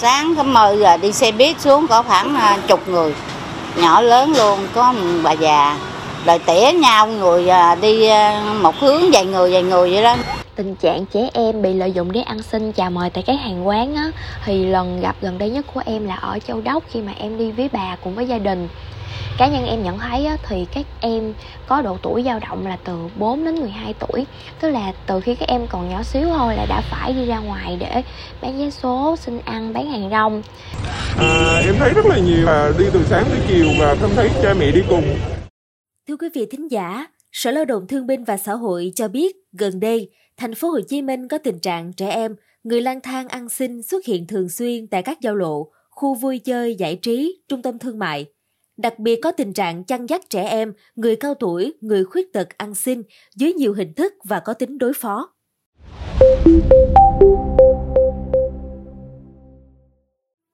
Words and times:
Sáng 0.00 0.34
có 0.36 0.42
mơ 0.42 0.76
giờ 0.80 0.96
đi 0.96 1.12
xe 1.12 1.32
buýt 1.32 1.60
xuống 1.60 1.86
có 1.86 2.02
khoảng 2.02 2.34
à, 2.34 2.58
chục 2.68 2.88
người, 2.88 3.14
nhỏ 3.76 4.00
lớn 4.00 4.32
luôn, 4.36 4.58
có 4.74 4.94
bà 5.22 5.32
già. 5.32 5.78
Rồi 6.26 6.38
tỉa 6.38 6.72
nhau 6.72 7.06
người 7.06 7.48
à, 7.48 7.74
đi 7.74 8.06
à, 8.06 8.42
một 8.60 8.76
hướng 8.76 9.10
vài 9.12 9.26
người 9.26 9.52
vài 9.52 9.62
người 9.62 9.90
vậy 9.90 10.02
đó. 10.02 10.16
tình 10.56 10.74
trạng 10.74 11.06
trẻ 11.06 11.28
em 11.32 11.62
bị 11.62 11.74
lợi 11.74 11.92
dụng 11.92 12.12
để 12.12 12.20
ăn 12.20 12.42
xin 12.42 12.72
chào 12.72 12.90
mời 12.90 13.10
tại 13.10 13.24
các 13.26 13.36
hàng 13.40 13.68
quán 13.68 13.94
á 13.94 14.10
thì 14.44 14.64
lần 14.64 15.00
gặp 15.00 15.16
gần 15.20 15.38
đây 15.38 15.50
nhất 15.50 15.66
của 15.74 15.82
em 15.86 16.06
là 16.06 16.14
ở 16.14 16.38
Châu 16.38 16.60
Đốc 16.60 16.84
khi 16.90 17.00
mà 17.00 17.12
em 17.18 17.38
đi 17.38 17.50
với 17.50 17.68
bà 17.72 17.96
cùng 18.04 18.14
với 18.14 18.26
gia 18.26 18.38
đình 18.38 18.68
cá 19.38 19.48
nhân 19.48 19.64
em 19.66 19.82
nhận 19.82 19.98
thấy 19.98 20.26
á, 20.26 20.36
thì 20.48 20.66
các 20.74 20.86
em 21.00 21.34
có 21.66 21.82
độ 21.82 21.98
tuổi 22.02 22.22
dao 22.22 22.40
động 22.40 22.66
là 22.66 22.78
từ 22.84 22.98
4 23.18 23.44
đến 23.44 23.54
12 23.54 23.94
tuổi 23.94 24.26
tức 24.60 24.70
là 24.70 24.92
từ 25.06 25.20
khi 25.20 25.34
các 25.34 25.48
em 25.48 25.66
còn 25.66 25.90
nhỏ 25.90 26.02
xíu 26.02 26.22
thôi 26.22 26.56
là 26.56 26.66
đã 26.68 26.82
phải 26.90 27.12
đi 27.12 27.26
ra 27.26 27.38
ngoài 27.38 27.76
để 27.80 28.02
bán 28.42 28.58
vé 28.58 28.70
số 28.70 29.16
xin 29.16 29.40
ăn 29.44 29.72
bán 29.72 29.86
hàng 29.90 30.10
rong 30.10 30.42
À, 31.18 31.62
em 31.66 31.74
thấy 31.78 31.92
rất 31.94 32.06
là 32.06 32.18
nhiều 32.18 32.42
là 32.42 32.72
đi 32.78 32.84
từ 32.92 33.04
sáng 33.04 33.24
tới 33.28 33.38
chiều 33.48 33.66
và 33.80 33.96
không 34.00 34.10
thấy 34.14 34.30
cha 34.42 34.54
mẹ 34.54 34.70
đi 34.70 34.82
cùng. 34.88 35.04
Thưa 36.08 36.16
quý 36.16 36.28
vị 36.34 36.46
thính 36.50 36.70
giả, 36.70 37.06
Sở 37.32 37.50
Lao 37.50 37.64
động 37.64 37.86
Thương 37.86 38.06
binh 38.06 38.24
và 38.24 38.36
Xã 38.36 38.52
hội 38.52 38.92
cho 38.94 39.08
biết 39.08 39.36
gần 39.52 39.80
đây, 39.80 40.10
thành 40.36 40.54
phố 40.54 40.68
Hồ 40.68 40.80
Chí 40.88 41.02
Minh 41.02 41.28
có 41.28 41.38
tình 41.38 41.58
trạng 41.58 41.92
trẻ 41.92 42.10
em, 42.10 42.36
người 42.64 42.80
lang 42.80 43.00
thang 43.00 43.28
ăn 43.28 43.48
xin 43.48 43.82
xuất 43.82 44.06
hiện 44.06 44.26
thường 44.26 44.48
xuyên 44.48 44.86
tại 44.86 45.02
các 45.02 45.20
giao 45.20 45.34
lộ, 45.34 45.70
khu 45.90 46.14
vui 46.14 46.38
chơi, 46.38 46.74
giải 46.74 46.96
trí, 46.96 47.40
trung 47.48 47.62
tâm 47.62 47.78
thương 47.78 47.98
mại. 47.98 48.26
Đặc 48.82 48.98
biệt 48.98 49.20
có 49.22 49.32
tình 49.32 49.52
trạng 49.52 49.84
chăn 49.84 50.06
dắt 50.06 50.20
trẻ 50.30 50.44
em, 50.44 50.72
người 50.96 51.16
cao 51.16 51.34
tuổi, 51.34 51.74
người 51.80 52.04
khuyết 52.04 52.32
tật 52.32 52.48
ăn 52.58 52.74
xin 52.74 53.02
dưới 53.36 53.52
nhiều 53.52 53.74
hình 53.74 53.94
thức 53.94 54.14
và 54.24 54.40
có 54.40 54.54
tính 54.54 54.78
đối 54.78 54.92
phó. 54.92 55.28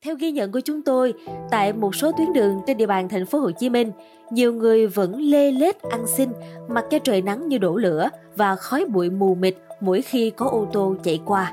Theo 0.04 0.16
ghi 0.18 0.32
nhận 0.32 0.52
của 0.52 0.60
chúng 0.60 0.82
tôi, 0.82 1.14
tại 1.50 1.72
một 1.72 1.94
số 1.94 2.12
tuyến 2.18 2.32
đường 2.32 2.60
trên 2.66 2.76
địa 2.76 2.86
bàn 2.86 3.08
thành 3.08 3.26
phố 3.26 3.38
Hồ 3.38 3.50
Chí 3.50 3.68
Minh, 3.68 3.92
nhiều 4.30 4.52
người 4.52 4.86
vẫn 4.86 5.20
lê 5.20 5.52
lết 5.52 5.82
ăn 5.82 6.06
xin, 6.16 6.28
mặc 6.68 6.84
cho 6.90 6.98
trời 6.98 7.22
nắng 7.22 7.48
như 7.48 7.58
đổ 7.58 7.76
lửa 7.76 8.08
và 8.36 8.56
khói 8.56 8.84
bụi 8.84 9.10
mù 9.10 9.34
mịt 9.34 9.56
mỗi 9.80 10.02
khi 10.02 10.30
có 10.30 10.48
ô 10.48 10.66
tô 10.72 10.94
chạy 11.04 11.20
qua. 11.24 11.52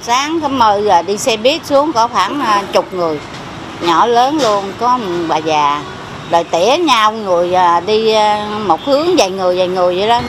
Sáng 0.00 0.38
có 0.42 0.48
10 0.48 0.84
giờ 0.84 1.02
đi 1.02 1.18
xe 1.18 1.36
buýt 1.36 1.66
xuống 1.66 1.92
có 1.94 2.08
khoảng 2.08 2.40
à, 2.40 2.64
chục 2.72 2.94
người, 2.94 3.20
nhỏ 3.86 4.06
lớn 4.06 4.38
luôn, 4.42 4.64
có 4.78 5.00
bà 5.28 5.36
già. 5.36 5.82
Rồi 6.30 6.44
tỉa 6.44 6.76
nhau 6.78 7.12
người 7.12 7.54
à, 7.54 7.80
đi 7.80 8.12
à, 8.12 8.48
một 8.66 8.80
hướng 8.84 9.16
vài 9.16 9.30
người 9.30 9.58
vài 9.58 9.68
người 9.68 9.96
vậy 9.98 10.08
đó. 10.08 10.20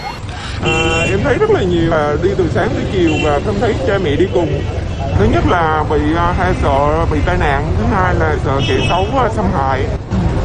À, 0.64 1.06
em 1.10 1.20
thấy 1.24 1.36
rất 1.40 1.50
là 1.50 1.62
nhiều 1.62 1.90
là 1.90 2.16
đi 2.24 2.30
từ 2.38 2.46
sáng 2.54 2.70
tới 2.70 2.84
chiều 2.94 3.12
và 3.24 3.40
không 3.46 3.56
thấy 3.60 3.74
cha 3.88 3.98
mẹ 4.04 4.16
đi 4.16 4.26
cùng. 4.34 4.62
Thứ 5.20 5.26
nhất 5.34 5.44
là 5.50 5.84
bị 5.90 6.00
à, 6.18 6.34
hay 6.38 6.54
sợ 6.64 7.06
bị 7.12 7.20
tai 7.26 7.38
nạn, 7.38 7.66
thứ 7.78 7.84
hai 7.96 8.16
là 8.16 8.36
sợ 8.46 8.62
kẻ 8.68 8.76
xấu 8.90 9.06
xâm 9.36 9.46
hại. 9.58 9.84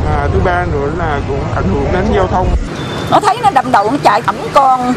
À, 0.06 0.28
thứ 0.32 0.40
ba 0.44 0.66
nữa 0.72 0.90
là 0.98 1.20
cũng 1.28 1.40
ảnh 1.54 1.64
hưởng 1.74 1.86
đến 1.92 2.04
giao 2.14 2.26
thông. 2.26 2.48
nó 3.10 3.20
thấy 3.20 3.36
nó 3.42 3.50
đâm 3.50 3.72
đầu 3.72 3.90
nó 3.90 3.98
chạy 4.02 4.22
ẩm 4.26 4.36
con 4.54 4.94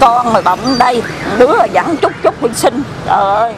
con 0.00 0.32
mà 0.32 0.40
bỗng 0.40 0.78
đây 0.78 1.02
đứa 1.38 1.56
là 1.56 1.64
dẫn 1.64 1.96
chút 1.96 2.12
chút 2.22 2.42
đi 2.42 2.54
sinh 2.54 2.82
trời 3.06 3.16
ơi 3.16 3.52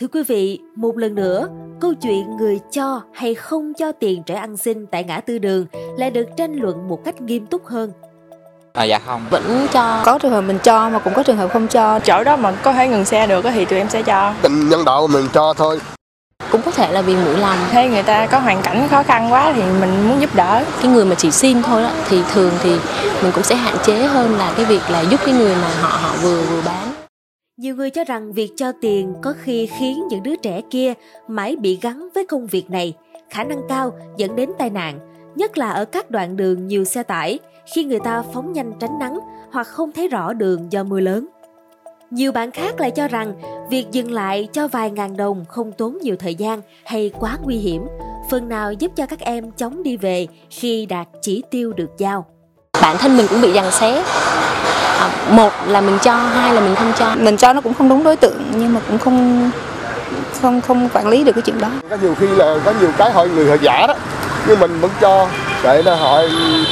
Thưa 0.00 0.06
quý 0.12 0.22
vị, 0.28 0.60
một 0.76 0.96
lần 0.98 1.14
nữa, 1.14 1.48
câu 1.82 1.94
chuyện 1.94 2.36
người 2.36 2.60
cho 2.72 3.00
hay 3.12 3.34
không 3.34 3.72
cho 3.78 3.92
tiền 3.92 4.22
trẻ 4.22 4.34
ăn 4.34 4.56
xin 4.56 4.86
tại 4.86 5.04
ngã 5.04 5.20
tư 5.20 5.38
đường 5.38 5.66
lại 5.96 6.10
được 6.10 6.26
tranh 6.36 6.54
luận 6.54 6.88
một 6.88 7.04
cách 7.04 7.20
nghiêm 7.20 7.46
túc 7.46 7.66
hơn. 7.66 7.92
À, 8.72 8.84
dạ 8.84 8.98
không. 9.06 9.26
Vẫn 9.30 9.66
cho. 9.72 10.02
Có 10.04 10.18
trường 10.18 10.32
hợp 10.32 10.40
mình 10.40 10.58
cho 10.62 10.88
mà 10.88 10.98
cũng 10.98 11.14
có 11.14 11.22
trường 11.22 11.36
hợp 11.36 11.50
không 11.52 11.68
cho. 11.68 12.00
Chỗ 12.00 12.24
đó 12.24 12.36
mà 12.36 12.52
có 12.52 12.72
thể 12.72 12.88
ngừng 12.88 13.04
xe 13.04 13.26
được 13.26 13.44
á 13.44 13.52
thì 13.54 13.64
tụi 13.64 13.78
em 13.78 13.88
sẽ 13.88 14.02
cho. 14.02 14.34
Tình 14.42 14.68
nhân 14.68 14.84
đạo 14.84 15.06
mình 15.06 15.28
cho 15.32 15.54
thôi. 15.54 15.80
Cũng 16.52 16.62
có 16.62 16.70
thể 16.70 16.92
là 16.92 17.02
vì 17.02 17.16
mũi 17.16 17.38
lòng. 17.38 17.58
Thấy 17.70 17.88
người 17.88 18.02
ta 18.02 18.26
có 18.26 18.38
hoàn 18.38 18.62
cảnh 18.62 18.88
khó 18.90 19.02
khăn 19.02 19.32
quá 19.32 19.52
thì 19.56 19.62
mình 19.80 20.08
muốn 20.08 20.20
giúp 20.20 20.34
đỡ. 20.34 20.64
Cái 20.82 20.92
người 20.92 21.04
mà 21.04 21.14
chỉ 21.14 21.30
xin 21.30 21.62
thôi 21.62 21.82
đó 21.82 21.90
thì 22.08 22.22
thường 22.34 22.52
thì 22.62 22.76
mình 23.22 23.32
cũng 23.32 23.44
sẽ 23.44 23.54
hạn 23.54 23.74
chế 23.84 24.06
hơn 24.06 24.34
là 24.38 24.52
cái 24.56 24.66
việc 24.66 24.82
là 24.90 25.00
giúp 25.00 25.20
cái 25.24 25.34
người 25.34 25.54
mà 25.62 25.68
họ 25.80 25.98
họ 26.02 26.14
vừa 26.22 26.42
vừa 26.42 26.62
bán 26.66 26.91
nhiều 27.56 27.76
người 27.76 27.90
cho 27.90 28.04
rằng 28.04 28.32
việc 28.32 28.52
cho 28.56 28.72
tiền 28.80 29.14
có 29.22 29.34
khi 29.42 29.66
khiến 29.66 30.08
những 30.08 30.22
đứa 30.22 30.36
trẻ 30.36 30.60
kia 30.70 30.94
mãi 31.28 31.56
bị 31.56 31.78
gắn 31.82 32.08
với 32.14 32.26
công 32.26 32.46
việc 32.46 32.70
này, 32.70 32.94
khả 33.30 33.44
năng 33.44 33.60
cao 33.68 33.92
dẫn 34.16 34.36
đến 34.36 34.50
tai 34.58 34.70
nạn, 34.70 34.98
nhất 35.34 35.58
là 35.58 35.70
ở 35.70 35.84
các 35.84 36.10
đoạn 36.10 36.36
đường 36.36 36.66
nhiều 36.66 36.84
xe 36.84 37.02
tải 37.02 37.38
khi 37.74 37.84
người 37.84 38.00
ta 38.00 38.22
phóng 38.32 38.52
nhanh 38.52 38.72
tránh 38.80 38.98
nắng 38.98 39.18
hoặc 39.50 39.66
không 39.66 39.92
thấy 39.92 40.08
rõ 40.08 40.32
đường 40.32 40.72
do 40.72 40.84
mưa 40.84 41.00
lớn. 41.00 41.26
Nhiều 42.10 42.32
bạn 42.32 42.50
khác 42.50 42.80
lại 42.80 42.90
cho 42.90 43.08
rằng 43.08 43.34
việc 43.70 43.86
dừng 43.92 44.10
lại 44.10 44.48
cho 44.52 44.68
vài 44.68 44.90
ngàn 44.90 45.16
đồng 45.16 45.44
không 45.48 45.72
tốn 45.72 45.98
nhiều 46.02 46.16
thời 46.16 46.34
gian 46.34 46.60
hay 46.84 47.10
quá 47.20 47.38
nguy 47.42 47.56
hiểm, 47.56 47.86
phần 48.30 48.48
nào 48.48 48.72
giúp 48.72 48.92
cho 48.96 49.06
các 49.06 49.20
em 49.20 49.52
chóng 49.52 49.82
đi 49.82 49.96
về 49.96 50.26
khi 50.50 50.86
đạt 50.86 51.08
chỉ 51.22 51.42
tiêu 51.50 51.72
được 51.72 51.90
giao. 51.98 52.26
bản 52.82 52.96
thân 52.98 53.16
mình 53.16 53.26
cũng 53.30 53.40
bị 53.40 53.52
giằng 53.52 53.70
xé 53.70 54.04
một 55.30 55.52
là 55.66 55.80
mình 55.80 55.98
cho 56.02 56.16
hai 56.16 56.54
là 56.54 56.60
mình 56.60 56.74
không 56.74 56.92
cho. 56.98 57.14
Mình 57.16 57.36
cho 57.36 57.52
nó 57.52 57.60
cũng 57.60 57.74
không 57.74 57.88
đúng 57.88 58.04
đối 58.04 58.16
tượng 58.16 58.42
nhưng 58.54 58.74
mà 58.74 58.80
cũng 58.88 58.98
không 58.98 59.50
không 60.40 60.60
không 60.60 60.88
quản 60.94 61.08
lý 61.08 61.24
được 61.24 61.32
cái 61.32 61.42
chuyện 61.42 61.60
đó. 61.60 61.70
Có 61.90 61.96
nhiều 62.02 62.14
khi 62.20 62.26
là 62.26 62.56
có 62.64 62.72
nhiều 62.80 62.90
cái 62.98 63.12
họ 63.12 63.24
người 63.24 63.46
họ 63.50 63.56
giả 63.62 63.86
đó 63.86 63.94
nhưng 64.48 64.60
mình 64.60 64.80
vẫn 64.80 64.90
cho. 65.00 65.28
Để 65.64 65.82
là 65.82 65.94
họ 65.94 66.22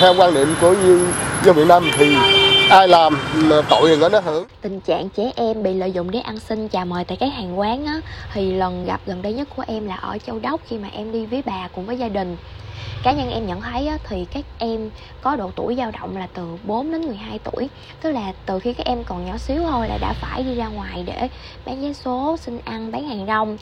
theo 0.01 0.15
quan 0.15 0.35
niệm 0.35 0.55
của 0.61 0.73
như 0.73 1.07
dân 1.45 1.57
Việt 1.57 1.67
Nam 1.67 1.91
thì 1.99 2.17
ai 2.71 2.89
làm 2.89 3.17
là 3.35 3.63
tội 3.69 3.89
thì 3.89 4.09
nó 4.09 4.21
hưởng. 4.21 4.45
Tình 4.63 4.81
trạng 4.81 5.09
trẻ 5.09 5.33
em 5.37 5.63
bị 5.63 5.75
lợi 5.75 5.93
dụng 5.93 6.11
để 6.11 6.21
ăn 6.21 6.39
xin 6.49 6.69
chào 6.69 6.87
mời 6.87 7.05
tại 7.05 7.17
các 7.21 7.29
hàng 7.37 7.59
quán 7.59 7.87
á 7.87 8.01
thì 8.35 8.53
lần 8.53 8.85
gặp 8.87 9.01
gần 9.07 9.23
đây 9.23 9.33
nhất 9.33 9.49
của 9.57 9.63
em 9.67 9.89
là 9.89 9.95
ở 9.95 10.19
Châu 10.27 10.39
Đốc 10.39 10.61
khi 10.69 10.79
mà 10.79 10.89
em 10.93 11.13
đi 11.13 11.27
với 11.27 11.43
bà 11.47 11.69
cùng 11.75 11.87
với 11.87 11.99
gia 11.99 12.09
đình 12.09 12.37
cá 13.03 13.13
nhân 13.13 13.31
em 13.31 13.47
nhận 13.47 13.61
thấy 13.61 13.87
á, 13.87 13.99
thì 14.09 14.25
các 14.25 14.45
em 14.59 14.91
có 15.21 15.37
độ 15.37 15.51
tuổi 15.57 15.77
dao 15.77 15.91
động 15.91 16.17
là 16.17 16.27
từ 16.35 16.57
4 16.63 16.93
đến 16.93 17.07
12 17.07 17.39
tuổi. 17.39 17.69
Tức 18.01 18.13
là 18.13 18.33
từ 18.47 18.59
khi 18.59 18.73
các 18.75 18.87
em 18.87 19.05
còn 19.05 19.25
nhỏ 19.25 19.39
xíu 19.39 19.63
thôi 19.71 19.89
là 19.89 19.99
đã 19.99 20.13
phải 20.13 20.43
đi 20.43 20.55
ra 20.55 20.67
ngoài 20.69 21.05
để 21.07 21.29
bán 21.67 21.83
vé 21.83 21.93
số 21.93 22.37
xin 22.37 22.59
ăn 22.65 22.93
bán 22.93 23.09
hàng 23.09 23.27
rong. 23.27 23.57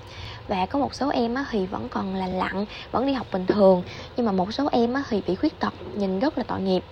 Và 0.48 0.66
có 0.66 0.78
một 0.78 0.94
số 0.94 1.08
em 1.08 1.34
á, 1.34 1.44
thì 1.50 1.66
vẫn 1.66 1.88
còn 1.88 2.14
là 2.14 2.26
lặng 2.26 2.66
vẫn 2.90 3.06
đi 3.06 3.12
học 3.12 3.26
bình 3.32 3.46
thường. 3.46 3.82
Nhưng 4.16 4.26
mà 4.26 4.32
một 4.32 4.54
số 4.54 4.68
em 4.72 4.94
á, 4.94 5.02
thì 5.08 5.22
bị 5.26 5.34
khuyết 5.34 5.58
tật 5.58 5.74
nhìn 5.94 6.18
rất 6.18 6.38
là 6.38 6.44
tội 6.44 6.60
nghiệp. 6.60 6.84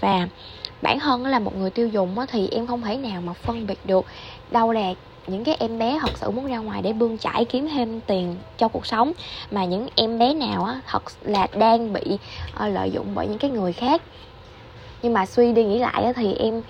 Và 0.00 0.28
bản 0.82 1.00
thân 1.00 1.26
là 1.26 1.38
một 1.38 1.56
người 1.56 1.70
tiêu 1.70 1.88
dùng 1.88 2.18
á, 2.18 2.26
thì 2.28 2.48
em 2.48 2.66
không 2.66 2.82
thể 2.82 2.96
nào 2.96 3.20
mà 3.20 3.32
phân 3.32 3.66
biệt 3.66 3.78
được 3.84 4.06
đâu 4.50 4.72
là 4.72 4.92
những 5.26 5.44
cái 5.44 5.56
em 5.58 5.78
bé 5.78 5.98
thật 6.00 6.18
sự 6.18 6.30
muốn 6.30 6.46
ra 6.46 6.58
ngoài 6.58 6.82
để 6.82 6.92
bươn 6.92 7.18
chải 7.18 7.44
kiếm 7.44 7.68
thêm 7.68 8.00
tiền 8.00 8.36
cho 8.56 8.68
cuộc 8.68 8.86
sống. 8.86 9.12
Mà 9.50 9.64
những 9.64 9.88
em 9.94 10.18
bé 10.18 10.34
nào 10.34 10.64
á 10.64 10.80
thật 10.86 11.02
là 11.22 11.46
đang 11.54 11.92
bị 11.92 12.02
uh, 12.56 12.72
lợi 12.72 12.90
dụng 12.90 13.06
bởi 13.14 13.26
những 13.26 13.38
cái 13.38 13.50
người 13.50 13.72
khác. 13.72 14.02
Nhưng 15.02 15.12
mà 15.12 15.26
suy 15.26 15.52
đi 15.52 15.64
nghĩ 15.64 15.78
lại 15.78 16.04
á, 16.04 16.12
thì 16.16 16.34
em 16.34 16.62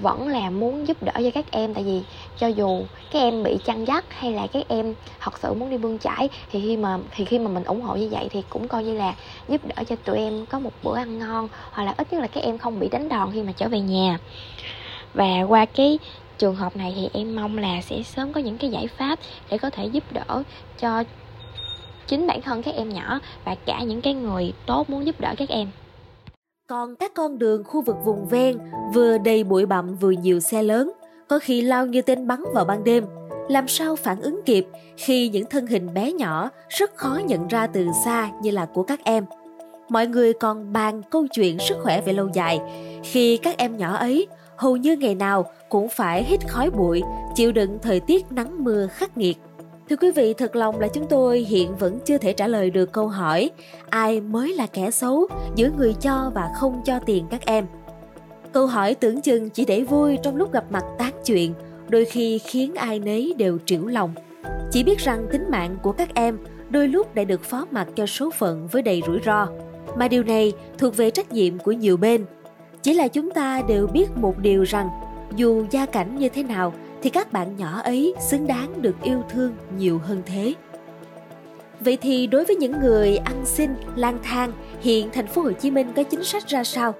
vẫn 0.00 0.28
là 0.28 0.50
muốn 0.50 0.88
giúp 0.88 1.02
đỡ 1.02 1.12
cho 1.14 1.30
các 1.34 1.44
em. 1.50 1.74
Tại 1.74 1.84
vì 1.84 2.02
cho 2.38 2.46
dù 2.46 2.82
các 3.10 3.18
em 3.18 3.42
bị 3.42 3.58
chăn 3.64 3.84
dắt 3.84 4.04
hay 4.08 4.32
là 4.32 4.46
các 4.46 4.64
em 4.68 4.94
thật 5.20 5.38
sự 5.38 5.54
muốn 5.54 5.70
đi 5.70 5.78
bươn 5.78 5.98
chải 5.98 6.28
thì 6.52 6.60
khi 6.60 6.76
mà 6.76 6.98
thì 7.10 7.24
khi 7.24 7.38
mà 7.38 7.50
mình 7.50 7.64
ủng 7.64 7.80
hộ 7.80 7.96
như 7.96 8.08
vậy 8.08 8.28
thì 8.30 8.42
cũng 8.48 8.68
coi 8.68 8.84
như 8.84 8.94
là 8.94 9.14
giúp 9.48 9.60
đỡ 9.64 9.84
cho 9.88 9.96
tụi 9.96 10.18
em 10.18 10.46
có 10.46 10.58
một 10.58 10.72
bữa 10.82 10.96
ăn 10.96 11.18
ngon 11.18 11.48
hoặc 11.70 11.84
là 11.84 11.94
ít 11.96 12.12
nhất 12.12 12.20
là 12.20 12.26
các 12.26 12.44
em 12.44 12.58
không 12.58 12.80
bị 12.80 12.88
đánh 12.88 13.08
đòn 13.08 13.30
khi 13.34 13.42
mà 13.42 13.52
trở 13.56 13.68
về 13.68 13.80
nhà. 13.80 14.18
Và 15.14 15.42
qua 15.48 15.64
cái 15.64 15.98
trường 16.38 16.54
hợp 16.54 16.76
này 16.76 16.92
thì 16.96 17.08
em 17.12 17.36
mong 17.36 17.58
là 17.58 17.80
sẽ 17.82 18.02
sớm 18.02 18.32
có 18.32 18.40
những 18.40 18.58
cái 18.58 18.70
giải 18.70 18.86
pháp 18.86 19.18
để 19.50 19.58
có 19.58 19.70
thể 19.70 19.86
giúp 19.86 20.04
đỡ 20.12 20.42
cho 20.80 21.04
chính 22.06 22.26
bản 22.26 22.42
thân 22.42 22.62
các 22.62 22.74
em 22.74 22.88
nhỏ 22.88 23.20
và 23.44 23.54
cả 23.54 23.82
những 23.82 24.00
cái 24.00 24.14
người 24.14 24.52
tốt 24.66 24.90
muốn 24.90 25.06
giúp 25.06 25.20
đỡ 25.20 25.34
các 25.36 25.48
em 25.48 25.70
Còn 26.66 26.96
các 26.96 27.14
con 27.14 27.38
đường 27.38 27.64
khu 27.64 27.82
vực 27.82 27.96
vùng 28.04 28.28
ven 28.28 28.58
vừa 28.94 29.18
đầy 29.18 29.44
bụi 29.44 29.66
bặm 29.66 29.94
vừa 29.94 30.10
nhiều 30.10 30.40
xe 30.40 30.62
lớn, 30.62 30.92
có 31.28 31.38
khi 31.38 31.60
lao 31.60 31.86
như 31.86 32.02
tên 32.02 32.26
bắn 32.26 32.40
vào 32.54 32.64
ban 32.64 32.84
đêm. 32.84 33.04
Làm 33.48 33.68
sao 33.68 33.96
phản 33.96 34.20
ứng 34.20 34.40
kịp 34.46 34.66
khi 34.96 35.28
những 35.28 35.46
thân 35.50 35.66
hình 35.66 35.94
bé 35.94 36.12
nhỏ 36.12 36.50
rất 36.68 36.96
khó 36.96 37.20
nhận 37.26 37.48
ra 37.48 37.66
từ 37.66 37.86
xa 38.04 38.30
như 38.42 38.50
là 38.50 38.66
của 38.74 38.82
các 38.82 39.00
em. 39.04 39.24
Mọi 39.88 40.06
người 40.06 40.32
còn 40.32 40.72
bàn 40.72 41.02
câu 41.10 41.26
chuyện 41.32 41.58
sức 41.58 41.76
khỏe 41.82 42.00
về 42.00 42.12
lâu 42.12 42.28
dài 42.34 42.60
khi 43.04 43.36
các 43.36 43.58
em 43.58 43.76
nhỏ 43.76 43.96
ấy 43.96 44.26
hầu 44.58 44.76
như 44.76 44.96
ngày 44.96 45.14
nào 45.14 45.50
cũng 45.68 45.88
phải 45.88 46.24
hít 46.24 46.48
khói 46.48 46.70
bụi, 46.70 47.02
chịu 47.34 47.52
đựng 47.52 47.78
thời 47.82 48.00
tiết 48.00 48.32
nắng 48.32 48.64
mưa 48.64 48.86
khắc 48.86 49.16
nghiệt. 49.16 49.38
Thưa 49.90 49.96
quý 49.96 50.10
vị, 50.10 50.34
thật 50.34 50.56
lòng 50.56 50.80
là 50.80 50.88
chúng 50.88 51.06
tôi 51.06 51.38
hiện 51.38 51.76
vẫn 51.76 51.98
chưa 52.04 52.18
thể 52.18 52.32
trả 52.32 52.46
lời 52.46 52.70
được 52.70 52.92
câu 52.92 53.08
hỏi 53.08 53.50
ai 53.90 54.20
mới 54.20 54.54
là 54.54 54.66
kẻ 54.66 54.90
xấu 54.90 55.26
giữa 55.54 55.70
người 55.76 55.94
cho 56.00 56.30
và 56.34 56.50
không 56.56 56.80
cho 56.84 56.98
tiền 56.98 57.24
các 57.30 57.46
em. 57.46 57.66
Câu 58.52 58.66
hỏi 58.66 58.94
tưởng 58.94 59.20
chừng 59.20 59.50
chỉ 59.50 59.64
để 59.64 59.80
vui 59.80 60.18
trong 60.22 60.36
lúc 60.36 60.52
gặp 60.52 60.64
mặt 60.70 60.84
tán 60.98 61.12
chuyện, 61.24 61.54
đôi 61.88 62.04
khi 62.04 62.38
khiến 62.38 62.74
ai 62.74 62.98
nấy 62.98 63.34
đều 63.38 63.58
trĩu 63.64 63.86
lòng. 63.86 64.14
Chỉ 64.70 64.82
biết 64.84 64.98
rằng 64.98 65.26
tính 65.32 65.44
mạng 65.50 65.76
của 65.82 65.92
các 65.92 66.14
em 66.14 66.38
đôi 66.70 66.88
lúc 66.88 67.14
đã 67.14 67.24
được 67.24 67.44
phó 67.44 67.66
mặc 67.70 67.88
cho 67.94 68.06
số 68.06 68.30
phận 68.30 68.68
với 68.72 68.82
đầy 68.82 69.02
rủi 69.06 69.18
ro, 69.26 69.48
mà 69.96 70.08
điều 70.08 70.22
này 70.22 70.52
thuộc 70.78 70.96
về 70.96 71.10
trách 71.10 71.32
nhiệm 71.32 71.58
của 71.58 71.72
nhiều 71.72 71.96
bên. 71.96 72.24
Chỉ 72.82 72.94
là 72.94 73.08
chúng 73.08 73.30
ta 73.30 73.62
đều 73.68 73.86
biết 73.86 74.06
một 74.16 74.38
điều 74.38 74.62
rằng 74.62 74.88
dù 75.36 75.64
gia 75.70 75.86
cảnh 75.86 76.18
như 76.18 76.28
thế 76.28 76.42
nào 76.42 76.72
thì 77.02 77.10
các 77.10 77.32
bạn 77.32 77.56
nhỏ 77.56 77.80
ấy 77.84 78.14
xứng 78.20 78.46
đáng 78.46 78.82
được 78.82 78.94
yêu 79.02 79.22
thương 79.30 79.52
nhiều 79.78 79.98
hơn 79.98 80.22
thế. 80.26 80.54
Vậy 81.80 81.98
thì 82.00 82.26
đối 82.26 82.44
với 82.44 82.56
những 82.56 82.80
người 82.80 83.16
ăn 83.16 83.42
xin, 83.44 83.70
lang 83.96 84.18
thang, 84.22 84.52
hiện 84.80 85.10
thành 85.12 85.26
phố 85.26 85.42
Hồ 85.42 85.52
Chí 85.52 85.70
Minh 85.70 85.92
có 85.96 86.02
chính 86.02 86.24
sách 86.24 86.48
ra 86.48 86.64
sao? 86.64 86.94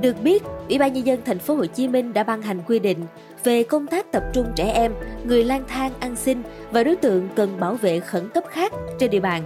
Được 0.00 0.22
biết, 0.22 0.42
Ủy 0.68 0.78
ban 0.78 0.92
nhân 0.92 1.06
dân 1.06 1.20
thành 1.24 1.38
phố 1.38 1.54
Hồ 1.54 1.66
Chí 1.66 1.88
Minh 1.88 2.12
đã 2.12 2.22
ban 2.22 2.42
hành 2.42 2.60
quy 2.66 2.78
định 2.78 2.98
về 3.44 3.62
công 3.62 3.86
tác 3.86 4.12
tập 4.12 4.22
trung 4.32 4.46
trẻ 4.56 4.72
em, 4.72 4.92
người 5.24 5.44
lang 5.44 5.64
thang 5.68 5.92
ăn 6.00 6.16
xin 6.16 6.42
và 6.70 6.84
đối 6.84 6.96
tượng 6.96 7.28
cần 7.34 7.60
bảo 7.60 7.74
vệ 7.74 8.00
khẩn 8.00 8.28
cấp 8.28 8.44
khác 8.50 8.72
trên 8.98 9.10
địa 9.10 9.20
bàn. 9.20 9.42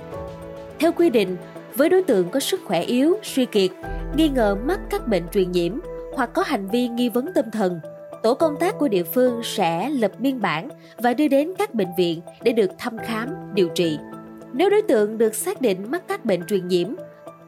Theo 0.78 0.92
quy 0.92 1.10
định, 1.10 1.36
với 1.76 1.88
đối 1.88 2.02
tượng 2.02 2.28
có 2.28 2.40
sức 2.40 2.60
khỏe 2.64 2.82
yếu, 2.82 3.16
suy 3.22 3.46
kiệt, 3.46 3.70
nghi 4.16 4.28
ngờ 4.28 4.56
mắc 4.64 4.80
các 4.90 5.08
bệnh 5.08 5.28
truyền 5.32 5.52
nhiễm 5.52 5.72
hoặc 6.12 6.30
có 6.34 6.42
hành 6.42 6.68
vi 6.68 6.88
nghi 6.88 7.08
vấn 7.08 7.26
tâm 7.34 7.44
thần, 7.50 7.80
tổ 8.22 8.34
công 8.34 8.56
tác 8.56 8.78
của 8.78 8.88
địa 8.88 9.02
phương 9.02 9.40
sẽ 9.44 9.90
lập 9.90 10.12
biên 10.18 10.40
bản 10.40 10.68
và 10.98 11.14
đưa 11.14 11.28
đến 11.28 11.52
các 11.58 11.74
bệnh 11.74 11.88
viện 11.98 12.20
để 12.42 12.52
được 12.52 12.70
thăm 12.78 12.98
khám, 12.98 13.28
điều 13.54 13.68
trị. 13.68 13.98
Nếu 14.52 14.70
đối 14.70 14.82
tượng 14.82 15.18
được 15.18 15.34
xác 15.34 15.60
định 15.60 15.90
mắc 15.90 16.02
các 16.08 16.24
bệnh 16.24 16.46
truyền 16.46 16.68
nhiễm, 16.68 16.88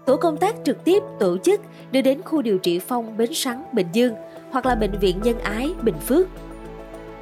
tổ 0.06 0.17
công 0.17 0.37
tác 0.37 0.55
trực 0.64 0.85
tiếp 0.85 1.03
tổ 1.20 1.38
chức 1.38 1.61
đưa 1.93 2.00
đến 2.00 2.23
khu 2.23 2.43
điều 2.43 2.59
trị 2.59 2.79
phong 2.79 3.17
Bến 3.17 3.35
Sắn, 3.35 3.62
Bình 3.73 3.87
Dương 3.93 4.15
hoặc 4.50 4.67
là 4.67 4.75
bệnh 4.75 4.99
viện 5.00 5.17
Nhân 5.23 5.38
Ái, 5.38 5.75
Bình 5.82 5.99
Phước. 6.06 6.26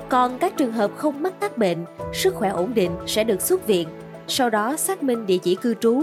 Còn 0.08 0.38
các 0.38 0.56
trường 0.56 0.72
hợp 0.72 0.90
không 0.96 1.22
mắc 1.22 1.32
các 1.40 1.58
bệnh, 1.58 1.78
sức 2.12 2.34
khỏe 2.34 2.50
ổn 2.50 2.74
định 2.74 2.90
sẽ 3.06 3.24
được 3.24 3.40
xuất 3.40 3.66
viện, 3.66 3.88
sau 4.28 4.50
đó 4.50 4.76
xác 4.76 5.02
minh 5.02 5.26
địa 5.26 5.38
chỉ 5.38 5.54
cư 5.54 5.74
trú. 5.74 6.02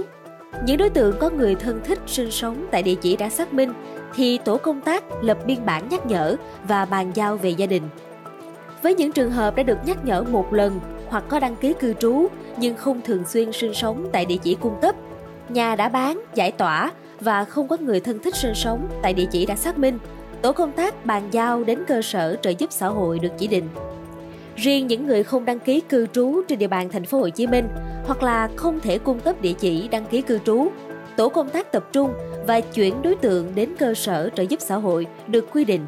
Những 0.65 0.77
đối 0.77 0.89
tượng 0.89 1.15
có 1.19 1.29
người 1.29 1.55
thân 1.55 1.81
thích 1.83 1.99
sinh 2.07 2.31
sống 2.31 2.67
tại 2.71 2.83
địa 2.83 2.95
chỉ 2.95 3.15
đã 3.15 3.29
xác 3.29 3.53
minh 3.53 3.73
thì 4.15 4.39
tổ 4.45 4.57
công 4.57 4.81
tác 4.81 5.03
lập 5.23 5.37
biên 5.45 5.65
bản 5.65 5.89
nhắc 5.89 6.05
nhở 6.05 6.35
và 6.67 6.85
bàn 6.85 7.11
giao 7.13 7.37
về 7.37 7.49
gia 7.49 7.65
đình. 7.65 7.83
Với 8.81 8.95
những 8.95 9.11
trường 9.11 9.31
hợp 9.31 9.55
đã 9.55 9.63
được 9.63 9.77
nhắc 9.85 10.05
nhở 10.05 10.23
một 10.23 10.53
lần 10.53 10.79
hoặc 11.07 11.23
có 11.29 11.39
đăng 11.39 11.55
ký 11.55 11.73
cư 11.79 11.93
trú 11.93 12.27
nhưng 12.57 12.75
không 12.75 13.01
thường 13.01 13.23
xuyên 13.25 13.51
sinh 13.51 13.73
sống 13.73 14.07
tại 14.11 14.25
địa 14.25 14.37
chỉ 14.43 14.55
cung 14.55 14.75
cấp, 14.81 14.95
nhà 15.49 15.75
đã 15.75 15.89
bán, 15.89 16.21
giải 16.35 16.51
tỏa 16.51 16.91
và 17.19 17.45
không 17.45 17.67
có 17.67 17.77
người 17.79 17.99
thân 17.99 18.19
thích 18.19 18.35
sinh 18.35 18.55
sống 18.55 18.87
tại 19.01 19.13
địa 19.13 19.25
chỉ 19.31 19.45
đã 19.45 19.55
xác 19.55 19.77
minh, 19.77 19.99
tổ 20.41 20.51
công 20.51 20.71
tác 20.71 21.05
bàn 21.05 21.23
giao 21.31 21.63
đến 21.63 21.79
cơ 21.87 22.01
sở 22.01 22.35
trợ 22.41 22.49
giúp 22.49 22.71
xã 22.71 22.87
hội 22.87 23.19
được 23.19 23.31
chỉ 23.37 23.47
định. 23.47 23.67
Riêng 24.57 24.87
những 24.87 25.07
người 25.07 25.23
không 25.23 25.45
đăng 25.45 25.59
ký 25.59 25.81
cư 25.81 26.07
trú 26.13 26.41
trên 26.47 26.59
địa 26.59 26.67
bàn 26.67 26.89
thành 26.89 27.05
phố 27.05 27.19
Hồ 27.19 27.29
Chí 27.29 27.47
Minh 27.47 27.67
hoặc 28.05 28.23
là 28.23 28.49
không 28.55 28.79
thể 28.79 28.97
cung 28.97 29.19
cấp 29.19 29.41
địa 29.41 29.53
chỉ 29.53 29.87
đăng 29.87 30.05
ký 30.05 30.21
cư 30.21 30.39
trú, 30.45 30.67
tổ 31.15 31.29
công 31.29 31.49
tác 31.49 31.71
tập 31.71 31.89
trung 31.91 32.13
và 32.47 32.59
chuyển 32.59 33.01
đối 33.01 33.15
tượng 33.15 33.55
đến 33.55 33.69
cơ 33.79 33.93
sở 33.93 34.29
trợ 34.35 34.43
giúp 34.43 34.61
xã 34.61 34.75
hội 34.75 35.07
được 35.27 35.47
quy 35.53 35.65
định. 35.65 35.85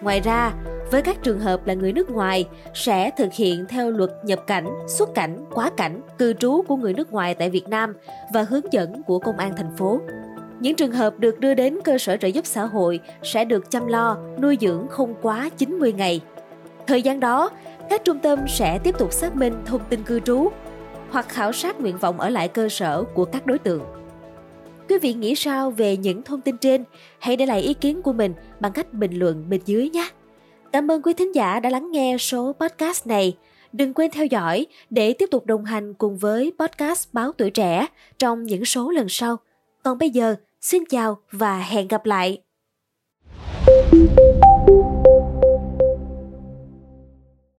Ngoài 0.00 0.20
ra, 0.20 0.52
với 0.90 1.02
các 1.02 1.22
trường 1.22 1.40
hợp 1.40 1.66
là 1.66 1.74
người 1.74 1.92
nước 1.92 2.10
ngoài 2.10 2.48
sẽ 2.74 3.10
thực 3.16 3.32
hiện 3.32 3.64
theo 3.68 3.90
luật 3.90 4.10
nhập 4.24 4.46
cảnh, 4.46 4.68
xuất 4.88 5.14
cảnh, 5.14 5.38
quá 5.50 5.70
cảnh, 5.76 6.00
cư 6.18 6.32
trú 6.32 6.62
của 6.62 6.76
người 6.76 6.94
nước 6.94 7.12
ngoài 7.12 7.34
tại 7.34 7.50
Việt 7.50 7.68
Nam 7.68 7.94
và 8.34 8.42
hướng 8.42 8.72
dẫn 8.72 9.02
của 9.02 9.18
công 9.18 9.36
an 9.36 9.52
thành 9.56 9.76
phố. 9.76 10.00
Những 10.60 10.74
trường 10.74 10.92
hợp 10.92 11.18
được 11.18 11.40
đưa 11.40 11.54
đến 11.54 11.78
cơ 11.84 11.98
sở 11.98 12.16
trợ 12.16 12.28
giúp 12.28 12.46
xã 12.46 12.64
hội 12.64 13.00
sẽ 13.22 13.44
được 13.44 13.70
chăm 13.70 13.86
lo, 13.86 14.18
nuôi 14.42 14.58
dưỡng 14.60 14.86
không 14.90 15.14
quá 15.22 15.50
90 15.58 15.92
ngày. 15.92 16.20
Thời 16.86 17.02
gian 17.02 17.20
đó, 17.20 17.50
các 17.90 18.04
trung 18.04 18.18
tâm 18.18 18.38
sẽ 18.48 18.78
tiếp 18.78 18.94
tục 18.98 19.12
xác 19.12 19.36
minh 19.36 19.54
thông 19.66 19.80
tin 19.88 20.02
cư 20.02 20.20
trú 20.20 20.48
hoặc 21.10 21.28
khảo 21.28 21.52
sát 21.52 21.80
nguyện 21.80 21.98
vọng 21.98 22.20
ở 22.20 22.30
lại 22.30 22.48
cơ 22.48 22.68
sở 22.68 23.04
của 23.14 23.24
các 23.24 23.46
đối 23.46 23.58
tượng. 23.58 23.82
Quý 24.88 24.98
vị 24.98 25.14
nghĩ 25.14 25.34
sao 25.34 25.70
về 25.70 25.96
những 25.96 26.22
thông 26.22 26.40
tin 26.40 26.56
trên? 26.56 26.84
Hãy 27.18 27.36
để 27.36 27.46
lại 27.46 27.60
ý 27.60 27.74
kiến 27.74 28.02
của 28.02 28.12
mình 28.12 28.34
bằng 28.60 28.72
cách 28.72 28.92
bình 28.92 29.18
luận 29.18 29.44
bên 29.48 29.60
dưới 29.66 29.90
nhé. 29.90 30.08
Cảm 30.72 30.90
ơn 30.90 31.02
quý 31.02 31.12
thính 31.12 31.34
giả 31.34 31.60
đã 31.60 31.70
lắng 31.70 31.90
nghe 31.90 32.16
số 32.18 32.52
podcast 32.60 33.06
này. 33.06 33.36
Đừng 33.72 33.94
quên 33.94 34.10
theo 34.10 34.26
dõi 34.26 34.66
để 34.90 35.12
tiếp 35.12 35.28
tục 35.30 35.46
đồng 35.46 35.64
hành 35.64 35.94
cùng 35.94 36.18
với 36.18 36.52
podcast 36.58 37.08
Báo 37.12 37.32
Tuổi 37.32 37.50
Trẻ 37.50 37.86
trong 38.18 38.42
những 38.42 38.64
số 38.64 38.90
lần 38.90 39.06
sau. 39.08 39.36
Còn 39.82 39.98
bây 39.98 40.10
giờ, 40.10 40.34
xin 40.60 40.84
chào 40.90 41.18
và 41.30 41.58
hẹn 41.58 41.88
gặp 41.88 42.06
lại. 42.06 42.38